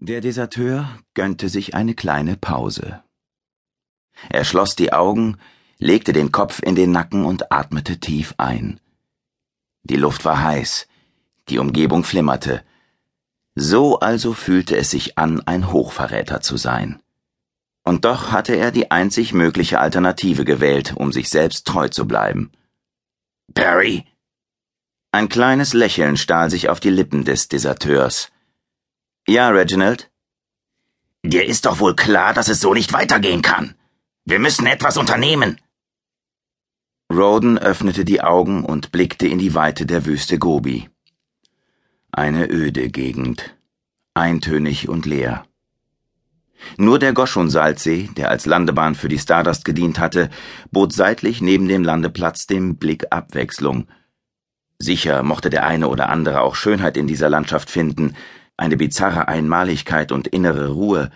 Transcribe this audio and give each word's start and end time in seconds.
Der 0.00 0.20
Deserteur 0.20 0.88
gönnte 1.14 1.48
sich 1.48 1.74
eine 1.74 1.92
kleine 1.92 2.36
Pause. 2.36 3.02
Er 4.30 4.44
schloss 4.44 4.76
die 4.76 4.92
Augen, 4.92 5.38
legte 5.78 6.12
den 6.12 6.30
Kopf 6.30 6.62
in 6.62 6.76
den 6.76 6.92
Nacken 6.92 7.24
und 7.24 7.50
atmete 7.50 7.98
tief 7.98 8.32
ein. 8.38 8.78
Die 9.82 9.96
Luft 9.96 10.24
war 10.24 10.40
heiß, 10.40 10.86
die 11.48 11.58
Umgebung 11.58 12.04
flimmerte. 12.04 12.62
So 13.56 13.98
also 13.98 14.34
fühlte 14.34 14.76
es 14.76 14.92
sich 14.92 15.18
an, 15.18 15.40
ein 15.48 15.72
Hochverräter 15.72 16.42
zu 16.42 16.56
sein. 16.56 17.02
Und 17.82 18.04
doch 18.04 18.30
hatte 18.30 18.54
er 18.54 18.70
die 18.70 18.92
einzig 18.92 19.32
mögliche 19.32 19.80
Alternative 19.80 20.44
gewählt, 20.44 20.94
um 20.94 21.10
sich 21.10 21.28
selbst 21.28 21.66
treu 21.66 21.88
zu 21.88 22.06
bleiben. 22.06 22.52
Barry! 23.48 24.04
Ein 25.10 25.28
kleines 25.28 25.72
Lächeln 25.72 26.16
stahl 26.16 26.50
sich 26.50 26.68
auf 26.68 26.78
die 26.78 26.90
Lippen 26.90 27.24
des 27.24 27.48
Deserteurs. 27.48 28.30
Ja, 29.28 29.50
Reginald? 29.50 30.10
Dir 31.22 31.44
ist 31.44 31.66
doch 31.66 31.80
wohl 31.80 31.94
klar, 31.94 32.32
dass 32.32 32.48
es 32.48 32.62
so 32.62 32.72
nicht 32.72 32.94
weitergehen 32.94 33.42
kann. 33.42 33.74
Wir 34.24 34.38
müssen 34.38 34.64
etwas 34.64 34.96
unternehmen. 34.96 35.60
Roden 37.12 37.58
öffnete 37.58 38.06
die 38.06 38.22
Augen 38.22 38.64
und 38.64 38.90
blickte 38.90 39.28
in 39.28 39.38
die 39.38 39.54
Weite 39.54 39.84
der 39.84 40.06
Wüste 40.06 40.38
Gobi. 40.38 40.88
Eine 42.10 42.50
öde 42.50 42.88
Gegend, 42.88 43.54
eintönig 44.14 44.88
und 44.88 45.04
leer. 45.04 45.44
Nur 46.78 46.98
der 46.98 47.12
Goschun-Salzsee, 47.12 48.08
der 48.16 48.30
als 48.30 48.46
Landebahn 48.46 48.94
für 48.94 49.10
die 49.10 49.18
Stardust 49.18 49.66
gedient 49.66 49.98
hatte, 49.98 50.30
bot 50.70 50.94
seitlich 50.94 51.42
neben 51.42 51.68
dem 51.68 51.84
Landeplatz 51.84 52.46
dem 52.46 52.76
Blick 52.76 53.04
Abwechslung. 53.10 53.88
Sicher 54.78 55.22
mochte 55.22 55.50
der 55.50 55.66
eine 55.66 55.88
oder 55.88 56.08
andere 56.08 56.40
auch 56.40 56.54
Schönheit 56.54 56.96
in 56.96 57.06
dieser 57.06 57.28
Landschaft 57.28 57.68
finden, 57.68 58.16
eine 58.58 58.76
bizarre 58.76 59.28
Einmaligkeit 59.28 60.12
und 60.12 60.28
innere 60.28 60.68
Ruhe, 60.68 61.10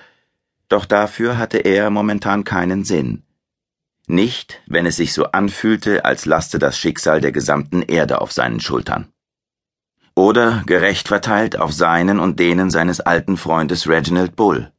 doch 0.69 0.87
dafür 0.87 1.37
hatte 1.37 1.59
er 1.59 1.91
momentan 1.91 2.45
keinen 2.45 2.84
Sinn. 2.84 3.25
Nicht, 4.07 4.62
wenn 4.67 4.87
es 4.87 4.97
sich 4.97 5.12
so 5.12 5.27
anfühlte, 5.27 6.05
als 6.05 6.25
laste 6.25 6.59
das 6.59 6.79
Schicksal 6.79 7.21
der 7.21 7.33
gesamten 7.33 7.83
Erde 7.83 8.21
auf 8.21 8.33
seinen 8.33 8.61
Schultern. 8.61 9.12
Oder 10.15 10.62
gerecht 10.67 11.09
verteilt 11.09 11.59
auf 11.59 11.73
seinen 11.73 12.19
und 12.21 12.39
denen 12.39 12.71
seines 12.71 13.01
alten 13.01 13.37
Freundes 13.37 13.89
Reginald 13.89 14.37
Bull. 14.37 14.73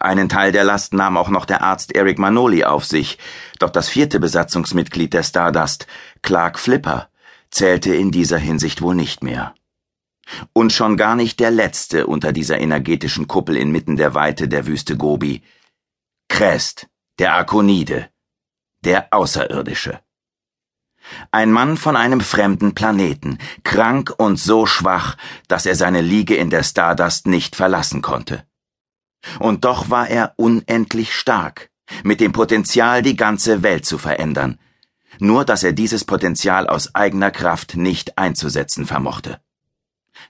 Einen 0.00 0.28
Teil 0.28 0.52
der 0.52 0.64
Last 0.64 0.94
nahm 0.94 1.16
auch 1.16 1.28
noch 1.28 1.44
der 1.44 1.62
Arzt 1.62 1.94
Eric 1.94 2.18
Manoli 2.18 2.64
auf 2.64 2.84
sich, 2.84 3.18
doch 3.58 3.70
das 3.70 3.88
vierte 3.88 4.20
Besatzungsmitglied 4.20 5.12
der 5.12 5.22
Stardust, 5.22 5.86
Clark 6.22 6.58
Flipper, 6.58 7.08
zählte 7.50 7.94
in 7.94 8.10
dieser 8.10 8.38
Hinsicht 8.38 8.80
wohl 8.80 8.94
nicht 8.94 9.22
mehr. 9.22 9.54
Und 10.52 10.72
schon 10.72 10.96
gar 10.96 11.16
nicht 11.16 11.38
der 11.40 11.50
letzte 11.50 12.06
unter 12.06 12.32
dieser 12.32 12.58
energetischen 12.58 13.26
Kuppel 13.28 13.56
inmitten 13.56 13.96
der 13.96 14.14
Weite 14.14 14.48
der 14.48 14.66
Wüste 14.66 14.96
Gobi. 14.96 15.42
Crest, 16.28 16.88
der 17.18 17.34
Arkonide, 17.34 18.08
der 18.84 19.08
Außerirdische. 19.12 20.00
Ein 21.30 21.52
Mann 21.52 21.76
von 21.76 21.96
einem 21.96 22.20
fremden 22.20 22.74
Planeten, 22.74 23.38
krank 23.62 24.14
und 24.16 24.36
so 24.36 24.66
schwach, 24.66 25.16
dass 25.48 25.66
er 25.66 25.76
seine 25.76 26.00
Liege 26.00 26.34
in 26.34 26.50
der 26.50 26.62
Stardust 26.62 27.26
nicht 27.26 27.56
verlassen 27.56 28.00
konnte. 28.00 28.44
Und 29.38 29.64
doch 29.64 29.90
war 29.90 30.08
er 30.08 30.34
unendlich 30.36 31.14
stark, 31.14 31.70
mit 32.02 32.20
dem 32.20 32.32
Potenzial, 32.32 33.02
die 33.02 33.16
ganze 33.16 33.62
Welt 33.62 33.84
zu 33.84 33.98
verändern, 33.98 34.58
nur 35.18 35.44
dass 35.44 35.62
er 35.62 35.72
dieses 35.72 36.04
Potenzial 36.04 36.66
aus 36.66 36.94
eigener 36.94 37.30
Kraft 37.30 37.76
nicht 37.76 38.18
einzusetzen 38.18 38.86
vermochte. 38.86 39.40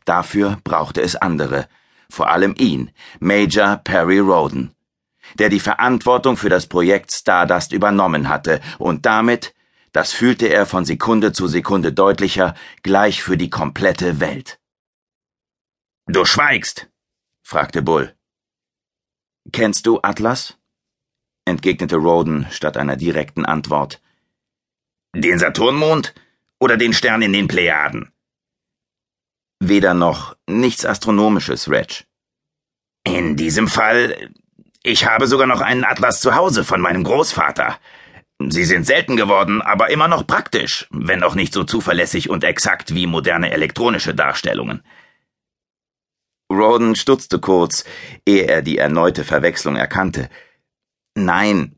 Dafür 0.04 0.58
brauchte 0.64 1.00
es 1.00 1.16
andere, 1.16 1.68
vor 2.10 2.30
allem 2.30 2.54
ihn, 2.58 2.90
Major 3.20 3.76
Perry 3.76 4.18
Roden, 4.18 4.74
der 5.38 5.48
die 5.48 5.60
Verantwortung 5.60 6.36
für 6.36 6.48
das 6.48 6.66
Projekt 6.66 7.12
Stardust 7.12 7.72
übernommen 7.72 8.28
hatte 8.28 8.60
und 8.78 9.06
damit, 9.06 9.54
das 9.92 10.12
fühlte 10.12 10.46
er 10.46 10.66
von 10.66 10.84
Sekunde 10.84 11.32
zu 11.32 11.46
Sekunde 11.46 11.92
deutlicher, 11.92 12.54
gleich 12.82 13.22
für 13.22 13.36
die 13.36 13.50
komplette 13.50 14.20
Welt. 14.20 14.58
Du 16.06 16.24
schweigst, 16.24 16.88
fragte 17.42 17.80
Bull. 17.80 18.14
Kennst 19.52 19.86
du 19.86 20.00
Atlas? 20.02 20.56
entgegnete 21.44 21.96
Roden 21.96 22.46
statt 22.50 22.76
einer 22.76 22.96
direkten 22.96 23.44
Antwort. 23.44 24.00
Den 25.14 25.38
Saturnmond 25.38 26.14
oder 26.58 26.76
den 26.76 26.92
Stern 26.92 27.22
in 27.22 27.32
den 27.32 27.48
Plejaden? 27.48 28.13
Weder 29.66 29.94
noch 29.94 30.36
nichts 30.46 30.84
Astronomisches, 30.84 31.70
Reg. 31.70 32.04
In 33.06 33.36
diesem 33.36 33.66
Fall, 33.66 34.30
ich 34.82 35.06
habe 35.06 35.26
sogar 35.26 35.46
noch 35.46 35.62
einen 35.62 35.84
Atlas 35.84 36.20
zu 36.20 36.34
Hause 36.34 36.64
von 36.64 36.82
meinem 36.82 37.02
Großvater. 37.02 37.78
Sie 38.50 38.64
sind 38.64 38.84
selten 38.84 39.16
geworden, 39.16 39.62
aber 39.62 39.88
immer 39.88 40.06
noch 40.06 40.26
praktisch, 40.26 40.86
wenn 40.90 41.22
auch 41.22 41.34
nicht 41.34 41.54
so 41.54 41.64
zuverlässig 41.64 42.28
und 42.28 42.44
exakt 42.44 42.94
wie 42.94 43.06
moderne 43.06 43.52
elektronische 43.52 44.14
Darstellungen. 44.14 44.82
Roden 46.52 46.94
stutzte 46.94 47.38
kurz, 47.38 47.84
ehe 48.26 48.42
er 48.42 48.60
die 48.60 48.76
erneute 48.76 49.24
Verwechslung 49.24 49.76
erkannte. 49.76 50.28
Nein, 51.14 51.76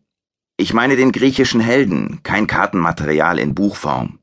ich 0.57 0.75
meine 0.75 0.97
den 0.97 1.13
griechischen 1.13 1.61
Helden, 1.61 2.21
kein 2.25 2.49
Kartenmaterial 2.49 3.39
in 3.39 3.55
Buchform. 3.55 4.19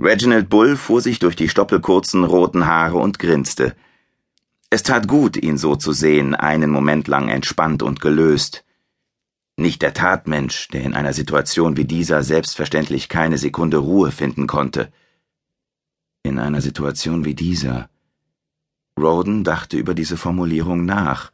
Reginald 0.00 0.48
Bull 0.48 0.76
fuhr 0.76 1.00
sich 1.00 1.18
durch 1.18 1.34
die 1.34 1.48
stoppelkurzen 1.48 2.22
roten 2.22 2.66
Haare 2.66 2.98
und 2.98 3.18
grinste. 3.18 3.74
Es 4.70 4.84
tat 4.84 5.08
gut, 5.08 5.36
ihn 5.36 5.58
so 5.58 5.74
zu 5.74 5.92
sehen, 5.92 6.34
einen 6.36 6.70
Moment 6.70 7.08
lang 7.08 7.28
entspannt 7.28 7.82
und 7.82 8.00
gelöst. 8.00 8.64
Nicht 9.56 9.82
der 9.82 9.94
Tatmensch, 9.94 10.68
der 10.68 10.84
in 10.84 10.94
einer 10.94 11.12
Situation 11.12 11.76
wie 11.76 11.84
dieser 11.84 12.22
selbstverständlich 12.22 13.08
keine 13.08 13.38
Sekunde 13.38 13.78
Ruhe 13.78 14.12
finden 14.12 14.46
konnte. 14.46 14.92
In 16.22 16.38
einer 16.38 16.60
Situation 16.60 17.24
wie 17.24 17.34
dieser. 17.34 17.88
Roden 18.96 19.42
dachte 19.42 19.78
über 19.78 19.94
diese 19.94 20.16
Formulierung 20.16 20.84
nach. 20.84 21.32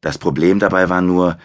Das 0.00 0.16
Problem 0.16 0.60
dabei 0.60 0.88
war 0.88 1.02
nur, 1.02 1.38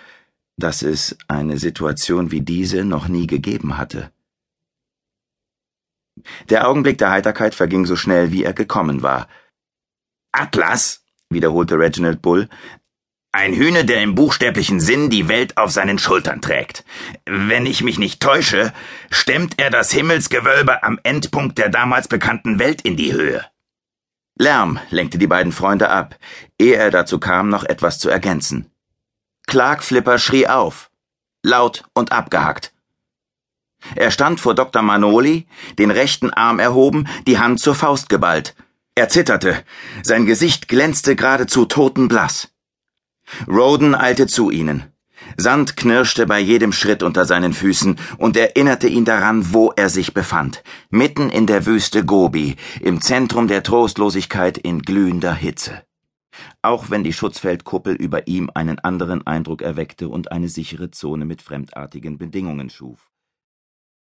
dass 0.55 0.81
es 0.81 1.17
eine 1.27 1.57
Situation 1.57 2.31
wie 2.31 2.41
diese 2.41 2.85
noch 2.85 3.09
nie 3.09 3.27
gegeben 3.27 3.77
hatte. 3.77 4.11
Der 6.49 6.67
Augenblick 6.67 6.97
der 6.97 7.11
Heiterkeit 7.11 7.55
verging 7.55 7.85
so 7.85 7.95
schnell, 7.95 8.31
wie 8.31 8.43
er 8.43 8.53
gekommen 8.53 9.01
war. 9.01 9.27
Atlas, 10.31 11.03
wiederholte 11.29 11.77
Reginald 11.77 12.21
Bull, 12.21 12.47
ein 13.33 13.53
Hühne, 13.53 13.85
der 13.85 14.03
im 14.03 14.13
buchstäblichen 14.13 14.81
Sinn 14.81 15.09
die 15.09 15.29
Welt 15.29 15.55
auf 15.57 15.71
seinen 15.71 15.99
Schultern 15.99 16.41
trägt. 16.41 16.83
Wenn 17.25 17.65
ich 17.65 17.81
mich 17.81 17.97
nicht 17.97 18.21
täusche, 18.21 18.73
stemmt 19.09 19.53
er 19.57 19.69
das 19.69 19.91
Himmelsgewölbe 19.91 20.83
am 20.83 20.99
Endpunkt 21.03 21.57
der 21.57 21.69
damals 21.69 22.09
bekannten 22.09 22.59
Welt 22.59 22.81
in 22.81 22.97
die 22.97 23.13
Höhe. 23.13 23.45
Lärm 24.37 24.79
lenkte 24.89 25.17
die 25.17 25.27
beiden 25.27 25.53
Freunde 25.53 25.89
ab, 25.89 26.17
ehe 26.59 26.75
er 26.75 26.91
dazu 26.91 27.19
kam, 27.19 27.47
noch 27.47 27.63
etwas 27.63 27.99
zu 27.99 28.09
ergänzen. 28.09 28.69
Clark 29.47 29.83
Flipper 29.83 30.19
schrie 30.19 30.47
auf, 30.47 30.91
laut 31.41 31.85
und 31.93 32.11
abgehackt. 32.11 32.73
Er 33.95 34.11
stand 34.11 34.39
vor 34.39 34.55
Dr. 34.55 34.81
Manoli, 34.81 35.47
den 35.79 35.91
rechten 35.91 36.31
Arm 36.31 36.59
erhoben, 36.59 37.07
die 37.27 37.39
Hand 37.39 37.59
zur 37.59 37.75
Faust 37.75 38.09
geballt. 38.09 38.55
Er 38.95 39.09
zitterte, 39.09 39.63
sein 40.03 40.25
Gesicht 40.25 40.67
glänzte 40.67 41.15
geradezu 41.15 41.65
totenblass. 41.65 42.49
Roden 43.47 43.95
eilte 43.95 44.27
zu 44.27 44.51
ihnen. 44.51 44.83
Sand 45.37 45.77
knirschte 45.77 46.25
bei 46.25 46.39
jedem 46.39 46.73
Schritt 46.73 47.03
unter 47.03 47.25
seinen 47.25 47.53
Füßen 47.53 47.97
und 48.17 48.35
erinnerte 48.35 48.87
ihn 48.87 49.05
daran, 49.05 49.53
wo 49.53 49.71
er 49.75 49.89
sich 49.89 50.13
befand, 50.13 50.63
mitten 50.89 51.29
in 51.29 51.47
der 51.47 51.65
Wüste 51.65 52.03
Gobi, 52.03 52.55
im 52.81 53.01
Zentrum 53.01 53.47
der 53.47 53.63
Trostlosigkeit 53.63 54.57
in 54.57 54.81
glühender 54.81 55.33
Hitze. 55.33 55.83
Auch 56.61 56.89
wenn 56.89 57.03
die 57.03 57.13
Schutzfeldkuppel 57.13 57.95
über 57.95 58.27
ihm 58.27 58.49
einen 58.53 58.79
anderen 58.79 59.25
Eindruck 59.25 59.61
erweckte 59.61 60.09
und 60.09 60.31
eine 60.31 60.49
sichere 60.49 60.91
Zone 60.91 61.25
mit 61.25 61.41
fremdartigen 61.41 62.17
Bedingungen 62.17 62.69
schuf. 62.69 63.10